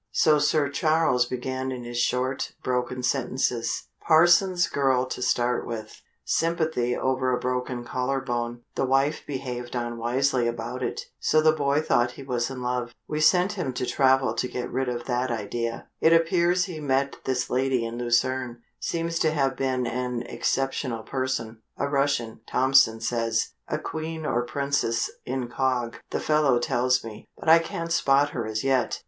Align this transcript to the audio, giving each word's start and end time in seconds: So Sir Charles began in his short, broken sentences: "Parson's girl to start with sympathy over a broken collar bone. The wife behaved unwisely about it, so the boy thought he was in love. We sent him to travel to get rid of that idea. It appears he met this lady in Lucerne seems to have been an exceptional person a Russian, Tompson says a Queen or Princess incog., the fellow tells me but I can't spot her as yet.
So 0.13 0.39
Sir 0.39 0.67
Charles 0.67 1.27
began 1.27 1.71
in 1.71 1.83
his 1.83 1.99
short, 1.99 2.53
broken 2.63 3.03
sentences: 3.03 3.87
"Parson's 4.01 4.67
girl 4.67 5.05
to 5.05 5.21
start 5.21 5.63
with 5.67 6.01
sympathy 6.25 6.95
over 6.97 7.31
a 7.31 7.39
broken 7.39 7.83
collar 7.83 8.19
bone. 8.19 8.63
The 8.73 8.83
wife 8.85 9.23
behaved 9.27 9.75
unwisely 9.75 10.47
about 10.47 10.81
it, 10.81 11.01
so 11.19 11.39
the 11.39 11.51
boy 11.51 11.81
thought 11.81 12.13
he 12.13 12.23
was 12.23 12.49
in 12.49 12.63
love. 12.63 12.95
We 13.07 13.21
sent 13.21 13.51
him 13.53 13.73
to 13.73 13.85
travel 13.85 14.33
to 14.33 14.47
get 14.47 14.71
rid 14.71 14.89
of 14.89 15.05
that 15.05 15.29
idea. 15.29 15.87
It 15.99 16.13
appears 16.13 16.65
he 16.65 16.79
met 16.79 17.17
this 17.25 17.51
lady 17.51 17.85
in 17.85 17.99
Lucerne 17.99 18.63
seems 18.79 19.19
to 19.19 19.29
have 19.29 19.55
been 19.55 19.85
an 19.85 20.23
exceptional 20.23 21.03
person 21.03 21.61
a 21.77 21.87
Russian, 21.87 22.39
Tompson 22.47 23.01
says 23.01 23.49
a 23.67 23.77
Queen 23.77 24.25
or 24.25 24.41
Princess 24.47 25.11
incog., 25.27 25.97
the 26.09 26.19
fellow 26.19 26.57
tells 26.57 27.03
me 27.03 27.27
but 27.37 27.47
I 27.47 27.59
can't 27.59 27.91
spot 27.91 28.31
her 28.31 28.47
as 28.47 28.63
yet. 28.63 28.99